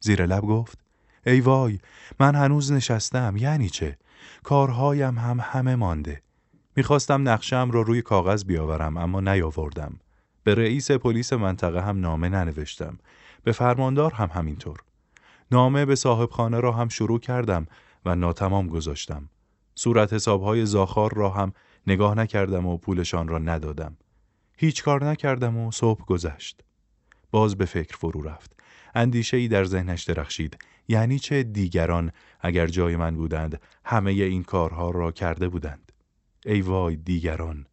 زیر 0.00 0.26
لب 0.26 0.42
گفت 0.42 0.83
ای 1.26 1.40
وای 1.40 1.78
من 2.20 2.34
هنوز 2.34 2.72
نشستم 2.72 3.34
یعنی 3.36 3.68
چه 3.68 3.98
کارهایم 4.42 5.18
هم 5.18 5.40
همه 5.42 5.76
مانده 5.76 6.22
می‌خواستم 6.76 7.28
نقشم 7.28 7.70
را 7.70 7.82
روی 7.82 8.02
کاغذ 8.02 8.44
بیاورم 8.44 8.96
اما 8.96 9.20
نیاوردم 9.20 10.00
به 10.44 10.54
رئیس 10.54 10.90
پلیس 10.90 11.32
منطقه 11.32 11.82
هم 11.82 12.00
نامه 12.00 12.28
ننوشتم 12.28 12.98
به 13.44 13.52
فرماندار 13.52 14.12
هم 14.12 14.30
همینطور 14.34 14.78
نامه 15.50 15.84
به 15.84 15.94
صاحب 15.94 16.30
خانه 16.30 16.60
را 16.60 16.72
هم 16.72 16.88
شروع 16.88 17.20
کردم 17.20 17.66
و 18.04 18.14
ناتمام 18.14 18.68
گذاشتم. 18.68 19.28
صورت 19.74 20.12
حسابهای 20.12 20.66
زاخار 20.66 21.14
را 21.14 21.30
هم 21.30 21.52
نگاه 21.86 22.14
نکردم 22.14 22.66
و 22.66 22.78
پولشان 22.78 23.28
را 23.28 23.38
ندادم. 23.38 23.96
هیچ 24.56 24.82
کار 24.82 25.04
نکردم 25.04 25.56
و 25.56 25.72
صبح 25.72 26.04
گذشت. 26.04 26.64
باز 27.30 27.56
به 27.56 27.64
فکر 27.64 27.96
فرو 27.96 28.22
رفت. 28.22 28.53
اندیشه 28.94 29.36
ای 29.36 29.48
در 29.48 29.64
ذهنش 29.64 30.02
درخشید. 30.02 30.58
یعنی 30.88 31.18
چه 31.18 31.42
دیگران 31.42 32.12
اگر 32.40 32.66
جای 32.66 32.96
من 32.96 33.16
بودند 33.16 33.60
همه 33.84 34.10
این 34.10 34.42
کارها 34.42 34.90
را 34.90 35.12
کرده 35.12 35.48
بودند. 35.48 35.92
ای 36.46 36.60
وای 36.60 36.96
دیگران. 36.96 37.66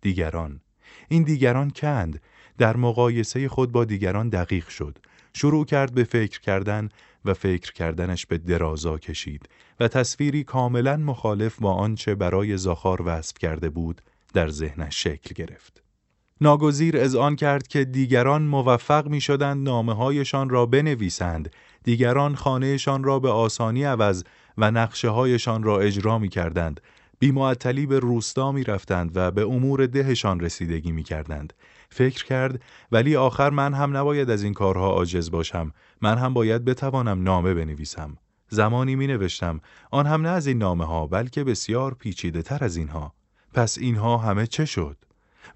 دیگران. 0.00 0.60
این 1.08 1.22
دیگران 1.22 1.70
کند 1.70 2.20
در 2.58 2.76
مقایسه 2.76 3.48
خود 3.48 3.72
با 3.72 3.84
دیگران 3.84 4.28
دقیق 4.28 4.68
شد. 4.68 4.98
شروع 5.34 5.64
کرد 5.64 5.94
به 5.94 6.04
فکر 6.04 6.40
کردن 6.40 6.88
و 7.24 7.34
فکر 7.34 7.72
کردنش 7.72 8.26
به 8.26 8.38
درازا 8.38 8.98
کشید 8.98 9.48
و 9.80 9.88
تصویری 9.88 10.44
کاملا 10.44 10.96
مخالف 10.96 11.60
با 11.60 11.72
آنچه 11.72 12.14
برای 12.14 12.56
زاخار 12.56 13.02
وصف 13.06 13.38
کرده 13.38 13.70
بود 13.70 14.00
در 14.32 14.48
ذهنش 14.48 15.02
شکل 15.02 15.34
گرفت. 15.34 15.83
ناگزیر 16.40 17.18
آن 17.18 17.36
کرد 17.36 17.66
که 17.66 17.84
دیگران 17.84 18.42
موفق 18.42 19.08
می 19.08 19.20
شدند 19.20 19.64
نامه 19.68 19.94
هایشان 19.94 20.48
را 20.48 20.66
بنویسند، 20.66 21.50
دیگران 21.84 22.34
خانهشان 22.34 23.04
را 23.04 23.18
به 23.18 23.30
آسانی 23.30 23.84
عوض 23.84 24.24
و 24.58 24.70
نقشه 24.70 25.08
هایشان 25.08 25.62
را 25.62 25.80
اجرا 25.80 26.18
می 26.18 26.28
کردند، 26.28 26.80
بیمعطلی 27.18 27.86
به 27.86 27.98
روستا 27.98 28.52
می 28.52 28.64
رفتند 28.64 29.10
و 29.14 29.30
به 29.30 29.42
امور 29.42 29.86
دهشان 29.86 30.40
رسیدگی 30.40 30.92
می 30.92 31.02
کردند. 31.02 31.52
فکر 31.90 32.24
کرد 32.24 32.62
ولی 32.92 33.16
آخر 33.16 33.50
من 33.50 33.74
هم 33.74 33.96
نباید 33.96 34.30
از 34.30 34.42
این 34.42 34.54
کارها 34.54 34.90
عاجز 34.90 35.30
باشم. 35.30 35.72
من 36.02 36.18
هم 36.18 36.34
باید 36.34 36.64
بتوانم 36.64 37.22
نامه 37.22 37.54
بنویسم. 37.54 38.16
زمانی 38.48 38.96
می 38.96 39.06
نوشتم 39.06 39.60
آن 39.90 40.06
هم 40.06 40.22
نه 40.22 40.28
از 40.28 40.46
این 40.46 40.58
نامه 40.58 40.84
ها 40.84 41.06
بلکه 41.06 41.44
بسیار 41.44 41.94
پیچیده 41.94 42.42
تر 42.42 42.64
از 42.64 42.76
اینها. 42.76 43.14
پس 43.52 43.78
اینها 43.78 44.18
همه 44.18 44.46
چه 44.46 44.64
شد؟ 44.64 44.96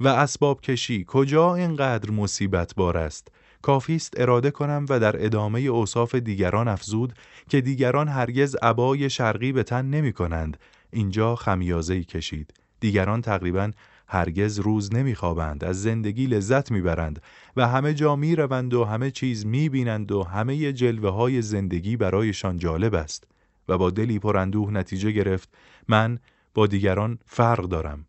و 0.01 0.09
اسباب 0.09 0.61
کشی 0.61 1.05
کجا 1.09 1.55
اینقدر 1.55 2.11
مصیبت 2.11 2.75
بار 2.75 2.97
است؟ 2.97 3.29
کافیست 3.63 4.15
اراده 4.21 4.51
کنم 4.51 4.87
و 4.89 5.01
در 5.01 5.25
ادامه 5.25 5.61
اوصاف 5.61 6.15
دیگران 6.15 6.69
افزود 6.69 7.13
که 7.49 7.61
دیگران 7.61 8.09
هرگز 8.09 8.57
عبای 8.63 9.11
شرقی 9.11 9.53
به 9.53 9.63
تن 9.63 9.85
نمی 9.85 10.13
کنند. 10.13 10.57
اینجا 10.91 11.37
خمیازه 11.37 12.05
کشید. 12.05 12.55
دیگران 12.81 13.23
تقریبا 13.23 13.71
هرگز 14.09 14.59
روز 14.59 14.95
نمیخوابند 14.95 15.65
از 15.65 15.83
زندگی 15.83 16.27
لذت 16.27 16.71
می‌برند 16.71 17.23
و 17.57 17.69
همه 17.69 17.95
جا 17.95 18.17
می‌روند 18.17 18.75
و 18.75 18.85
همه 18.85 19.11
چیز 19.11 19.47
می‌بینند 19.47 20.13
و 20.13 20.23
همه 20.23 20.73
جلوه 20.73 21.11
های 21.11 21.43
زندگی 21.43 21.97
برایشان 21.97 22.59
جالب 22.59 22.95
است. 22.95 23.25
و 23.69 23.79
با 23.79 23.91
دلی 23.91 24.19
پراندوه 24.19 24.71
نتیجه 24.71 25.11
گرفت. 25.11 25.49
من 25.89 26.19
با 26.55 26.67
دیگران 26.67 27.19
فرق 27.27 27.65
دارم. 27.65 28.07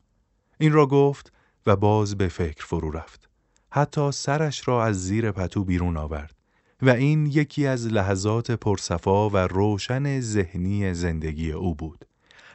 این 0.58 0.74
را 0.74 0.86
گفت 0.86 1.34
و 1.70 1.76
باز 1.76 2.18
به 2.18 2.28
فکر 2.28 2.66
فرو 2.66 2.92
رفت. 2.92 3.30
حتی 3.72 4.12
سرش 4.12 4.68
را 4.68 4.86
از 4.86 5.06
زیر 5.06 5.32
پتو 5.32 5.64
بیرون 5.64 5.98
آورد 5.98 6.36
و 6.82 6.90
این 6.90 7.26
یکی 7.26 7.68
از 7.68 7.88
لحظات 7.88 8.52
پرصفا 8.52 9.30
و 9.30 9.38
روشن 9.38 10.20
ذهنی 10.20 10.94
زندگی 10.94 11.52
او 11.52 11.76
بود. 11.76 12.06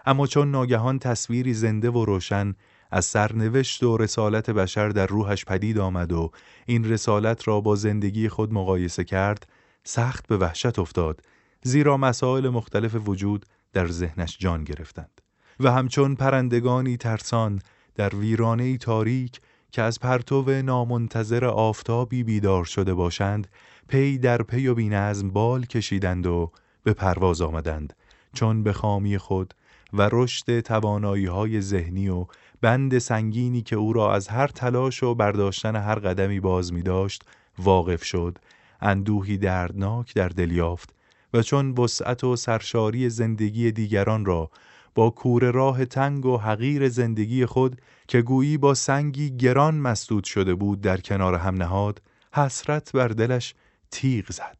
اما 0.07 0.27
چون 0.27 0.51
ناگهان 0.51 0.99
تصویری 0.99 1.55
زنده 1.55 1.91
و 1.91 2.05
روشن 2.05 2.55
از 2.91 3.05
سرنوشت 3.05 3.83
و 3.83 3.97
رسالت 3.97 4.51
بشر 4.51 4.89
در 4.89 5.07
روحش 5.07 5.45
پدید 5.45 5.79
آمد 5.79 6.13
و 6.13 6.31
این 6.67 6.85
رسالت 6.85 7.49
را 7.49 7.61
با 7.61 7.77
زندگی 7.77 8.29
خود 8.29 8.53
مقایسه 8.53 9.05
کرد 9.05 9.47
سخت 9.85 10.27
به 10.27 10.37
وحشت 10.37 10.79
افتاد 10.79 11.21
زیرا 11.63 11.97
مسائل 11.97 12.49
مختلف 12.49 13.09
وجود 13.09 13.47
در 13.73 13.87
ذهنش 13.87 14.39
جان 14.39 14.65
گرفتند 14.65 15.21
و 15.61 15.73
همچون 15.73 16.15
پرندگانی 16.15 16.97
ترسان 16.97 17.61
در 17.95 18.17
ویرانه 18.17 18.77
تاریک 18.77 19.41
که 19.71 19.83
از 19.83 20.01
پرتو 20.01 20.63
نامنتظر 20.63 21.45
آفتابی 21.45 22.23
بیدار 22.23 22.65
شده 22.65 22.95
باشند 22.95 23.49
پی 23.89 24.19
در 24.19 24.43
پی 24.43 24.67
و 24.67 24.75
بینظم 24.75 25.31
بال 25.31 25.65
کشیدند 25.67 26.27
و 26.27 26.53
به 26.83 26.93
پرواز 26.93 27.41
آمدند. 27.41 27.93
چون 28.33 28.63
به 28.63 28.73
خامی 28.73 29.19
خود 29.19 29.55
و 29.93 30.09
رشد 30.13 30.61
توانایی 30.61 31.27
های 31.27 31.61
ذهنی 31.61 32.09
و 32.09 32.27
بند 32.61 32.99
سنگینی 32.99 33.63
که 33.63 33.77
او 33.77 33.93
را 33.93 34.15
از 34.15 34.29
هر 34.29 34.47
تلاش 34.47 35.03
و 35.03 35.15
برداشتن 35.15 35.77
هر 35.77 35.95
قدمی 35.95 36.41
باز 36.41 36.73
می 36.73 36.83
داشت 36.83 37.25
واقف 37.59 38.05
شد. 38.05 38.39
اندوهی 38.81 39.39
دردناک 39.39 40.15
در 40.15 40.29
دل 40.29 40.51
یافت 40.51 40.95
و 41.35 41.43
چون 41.43 41.71
وسعت 41.71 42.25
و 42.25 42.37
سرشاری 42.37 43.11
زندگی 43.11 43.73
دیگران 43.73 44.25
را 44.25 44.51
با 44.95 45.11
کور 45.11 45.51
راه 45.51 45.85
تنگ 45.85 46.27
و 46.27 46.37
حقیر 46.37 46.89
زندگی 46.89 47.47
خود 47.47 47.81
که 48.09 48.23
گویی 48.23 48.59
با 48.59 48.75
سنگی 48.75 49.37
گران 49.37 49.75
مسدود 49.75 50.25
شده 50.25 50.55
بود 50.55 50.81
در 50.81 51.01
کنار 51.01 51.35
هم 51.35 51.55
نهاد 51.55 52.03
حسرت 52.33 52.93
بر 52.93 53.09
دلش 53.09 53.55
تیغ 53.91 54.33
زد. 54.33 54.59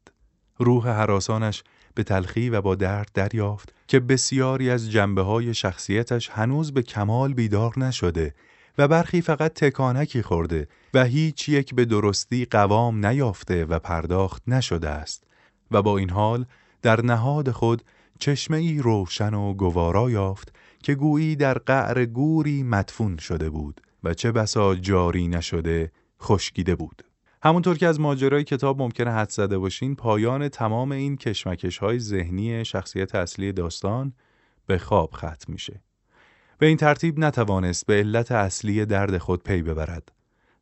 روح 0.59 0.89
حراسانش 0.89 1.63
به 1.95 2.03
تلخی 2.03 2.51
و 2.51 2.61
با 2.61 2.75
درد 2.75 3.11
دریافت 3.15 3.75
که 3.89 4.01
بسیاری 4.01 4.71
از 4.71 4.91
جنبه 4.91 5.23
های 5.23 5.55
شخصیتش 5.55 6.31
هنوز 6.31 6.73
به 6.73 6.83
کمال 6.83 7.35
بیدار 7.35 7.79
نشده 7.79 8.35
و 8.79 8.89
برخی 8.89 9.23
فقط 9.23 9.53
تکانکی 9.55 10.23
خورده 10.23 10.69
و 10.95 11.05
هیچ 11.05 11.49
یک 11.49 11.75
به 11.75 11.85
درستی 11.85 12.45
قوام 12.45 13.07
نیافته 13.07 13.65
و 13.65 13.79
پرداخت 13.79 14.43
نشده 14.47 14.89
است 14.89 15.25
و 15.71 15.83
با 15.83 15.99
این 15.99 16.11
حال 16.11 16.47
در 16.83 17.01
نهاد 17.05 17.51
خود 17.51 17.83
چشمه 18.21 18.57
ای 18.57 18.79
روشن 18.79 19.35
و 19.35 19.55
گوارا 19.55 20.11
یافت 20.11 20.53
که 20.83 20.95
گویی 20.95 21.37
در 21.37 21.59
قعر 21.59 22.05
گوری 22.05 22.63
مدفون 22.63 23.17
شده 23.17 23.51
بود 23.51 23.81
و 24.05 24.15
چه 24.15 24.33
بسا 24.33 24.75
جاری 24.75 25.29
نشده 25.29 25.93
خشکیده 26.23 26.75
بود. 26.75 27.05
همونطور 27.43 27.79
که 27.79 27.87
از 27.87 28.01
ماجرای 28.01 28.45
کتاب 28.45 28.83
ممکنه 28.83 29.13
حد 29.13 29.31
زده 29.31 29.59
باشین 29.59 29.95
پایان 29.95 30.49
تمام 30.49 30.93
این 30.93 31.17
کشمکش 31.17 31.79
های 31.79 31.99
ذهنی 31.99 32.65
شخصیت 32.65 33.15
اصلی 33.15 33.53
داستان 33.53 34.13
به 34.67 34.79
خواب 34.79 35.11
ختم 35.15 35.53
میشه. 35.53 35.83
به 36.59 36.67
این 36.67 36.77
ترتیب 36.77 37.19
نتوانست 37.19 37.87
به 37.87 37.95
علت 37.95 38.33
اصلی 38.33 38.87
درد 38.87 39.19
خود 39.19 39.43
پی 39.43 39.63
ببرد. 39.63 40.13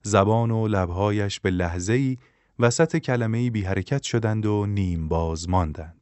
زبان 0.03 0.51
و 0.51 0.69
لبهایش 0.69 1.41
به 1.41 1.51
لحظه 1.51 1.93
ای 1.93 2.19
وسط 2.59 2.97
کلمه 2.97 3.51
بی 3.51 3.63
حرکت 3.63 4.03
شدند 4.03 4.47
و 4.47 4.67
نیم 4.67 5.09
باز 5.09 5.49
ماندند. 5.49 6.02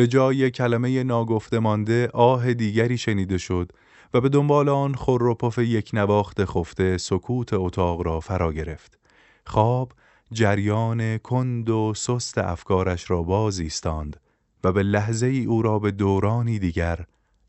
به 0.00 0.06
جای 0.06 0.50
کلمه 0.50 1.02
ناگفته 1.02 1.58
مانده 1.58 2.08
آه 2.12 2.54
دیگری 2.54 2.98
شنیده 2.98 3.38
شد 3.38 3.72
و 4.14 4.20
به 4.20 4.28
دنبال 4.28 4.68
آن 4.68 4.94
خور 4.94 5.22
و 5.22 5.34
پف 5.34 5.58
یک 5.58 5.90
نواخت 5.92 6.44
خفته 6.44 6.98
سکوت 6.98 7.52
اتاق 7.52 8.02
را 8.02 8.20
فرا 8.20 8.52
گرفت. 8.52 8.98
خواب 9.46 9.92
جریان 10.32 11.18
کند 11.18 11.70
و 11.70 11.94
سست 11.96 12.38
افکارش 12.38 13.10
را 13.10 13.22
باز 13.22 13.58
ایستاند 13.58 14.20
و 14.64 14.72
به 14.72 14.82
لحظه 14.82 15.26
ای 15.26 15.44
او 15.44 15.62
را 15.62 15.78
به 15.78 15.90
دورانی 15.90 16.58
دیگر 16.58 17.04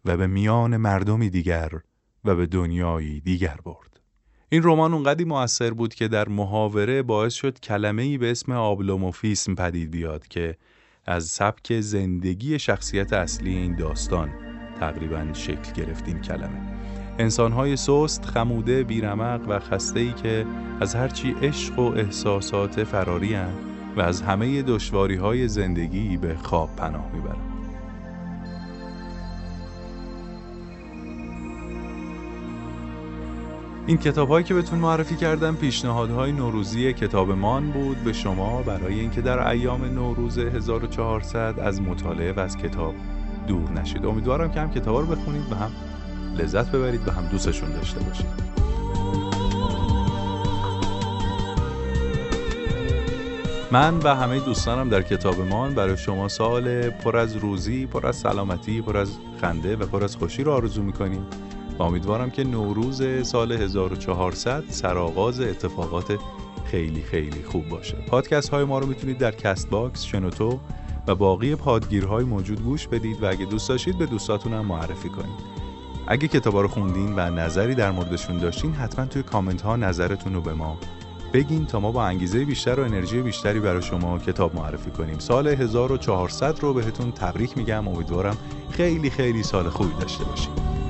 و 0.06 0.18
به 0.18 0.28
میان 0.28 0.78
مردمی 0.78 1.30
دیگر 1.30 1.72
و 2.26 2.36
به 2.36 2.46
دنیایی 2.46 3.20
دیگر 3.20 3.58
برد. 3.66 4.00
این 4.50 4.64
رمان 4.64 4.94
اونقدی 4.94 5.24
موثر 5.24 5.72
بود 5.72 5.94
که 5.94 6.08
در 6.08 6.30
محاوره 6.30 7.02
باعث 7.02 7.34
شد 7.34 7.60
کلمه 7.60 8.02
ای 8.02 8.18
به 8.18 8.32
اسم 8.32 8.52
آبلوموفیسم 8.52 9.56
پدید 9.56 9.92
بیاد 9.92 10.28
که 10.28 10.58
از 11.06 11.26
سبک 11.26 11.80
زندگی 11.82 12.60
شخصیت 12.60 13.14
اصلی 13.14 13.56
این 13.56 13.76
داستان 13.76 14.30
تقریبا 14.80 15.34
شکل 15.34 15.74
گرفت 15.74 16.08
این 16.08 16.22
کلمه 16.22 16.62
انسانهای 17.20 17.76
سست، 17.76 18.26
خموده، 18.26 18.84
بیرمق 18.84 19.42
و 19.48 19.60
خسته 19.60 20.14
که 20.14 20.46
از 20.80 20.96
هرچی 20.96 21.36
عشق 21.42 21.80
و 21.80 21.82
احساسات 21.82 22.84
فراری 22.84 23.36
و 23.98 24.02
از 24.02 24.22
همه 24.22 24.62
دشواری 24.62 25.16
های 25.16 25.48
زندگی 25.48 26.18
به 26.18 26.36
خواب 26.36 26.76
پناه 26.76 27.12
می‌برند. 27.14 27.51
این 33.88 33.98
کتاب 33.98 34.30
هایی 34.30 34.44
که 34.44 34.54
بهتون 34.54 34.80
معرفی 34.80 35.16
کردم 35.16 35.56
پیشنهادهای 35.56 36.32
نوروزی 36.32 36.94
کتاب 36.94 37.32
مان 37.32 37.72
بود 37.72 37.98
به 37.98 38.14
شما 38.14 38.62
برای 38.62 39.00
اینکه 39.00 39.22
در 39.22 39.48
ایام 39.48 39.86
نوروز 39.86 40.38
1400 40.38 41.60
از 41.60 41.82
مطالعه 41.82 42.34
و 42.34 42.40
از 42.40 42.58
کتاب 42.58 42.94
دور 43.48 43.72
نشید. 43.72 44.06
امیدوارم 44.06 44.52
که 44.52 44.60
هم 44.60 44.72
کتاب 44.72 44.98
رو 44.98 45.06
بخونید 45.06 45.52
و 45.52 45.56
هم 45.56 45.72
لذت 46.38 46.72
ببرید 46.72 47.08
و 47.08 47.12
هم 47.12 47.28
دوستشون 47.28 47.72
داشته 47.72 48.00
باشید. 48.00 48.52
من 53.72 53.98
و 53.98 54.16
همه 54.16 54.40
دوستانم 54.40 54.90
در 54.90 55.02
کتاب 55.02 55.42
مان 55.42 55.74
برای 55.74 55.98
شما 55.98 56.28
سال 56.28 56.90
پر 56.90 57.18
از 57.18 57.36
روزی، 57.36 57.86
پر 57.86 58.08
از 58.08 58.16
سلامتی، 58.16 58.82
پر 58.82 58.98
از 58.98 59.18
خنده 59.42 59.76
و 59.76 59.86
پر 59.86 60.04
از 60.04 60.16
خوشی 60.16 60.44
رو 60.44 60.52
آرزو 60.52 60.84
می‌کنیم. 60.84 61.26
و 61.80 61.84
امیدوارم 61.84 62.30
که 62.30 62.44
نوروز 62.44 63.28
سال 63.28 63.52
1400 63.52 64.64
سرآغاز 64.70 65.40
اتفاقات 65.40 66.18
خیلی 66.66 67.02
خیلی 67.02 67.44
خوب 67.44 67.70
باشه. 67.70 67.98
پادکست 68.08 68.50
های 68.50 68.64
ما 68.64 68.80
رو 68.80 68.88
می‌تونید 68.88 69.18
در 69.18 69.32
Castbox، 69.32 70.04
شنوتو 70.04 70.60
و 71.08 71.16
باقی 71.16 71.56
پادگیرهای 71.56 72.24
موجود 72.24 72.64
گوش 72.64 72.88
بدید 72.88 73.24
و 73.24 73.26
اگه 73.30 73.46
دوست 73.46 73.70
داشتید 73.70 73.98
به 73.98 74.06
دوستاتون 74.06 74.54
هم 74.54 74.66
معرفی 74.66 75.10
کنید. 75.10 75.62
اگه 76.08 76.28
کتابا 76.28 76.62
رو 76.62 76.68
خوندین 76.68 77.14
و 77.16 77.30
نظری 77.30 77.76
در 77.76 77.92
موردشون 77.92 78.38
داشتین 78.38 78.74
حتما 78.74 79.06
توی 79.06 79.24
کامنت 79.24 79.62
ها 79.62 79.76
نظرتون 79.76 80.34
رو 80.34 80.42
به 80.42 80.54
ما 80.54 80.78
بگین 81.34 81.66
تا 81.66 81.80
ما 81.80 81.92
با 81.92 82.04
انگیزه 82.04 82.46
بیشتر 82.46 82.80
و 82.80 82.84
انرژی 82.84 83.22
بیشتری 83.22 83.60
برای 83.60 83.82
شما 83.82 84.20
کتاب 84.20 84.56
معرفی 84.56 84.92
کنیم. 84.92 85.20
سال 85.20 85.48
1400 85.48 86.60
رو 86.60 86.74
بهتون 86.74 87.12
تبریک 87.12 87.58
میگم. 87.58 87.88
امیدوارم 87.88 88.38
خیلی 88.72 89.10
خیلی 89.10 89.44
سال 89.44 89.70
خوبی 89.70 89.94
داشته 90.00 90.24
باشید 90.24 90.81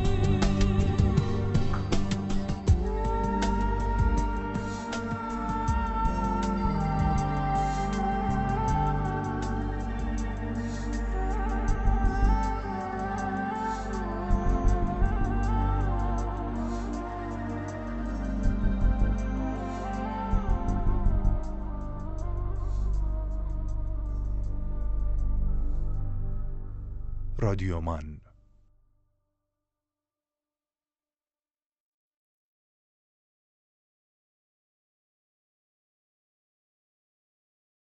رادیومان 27.52 28.11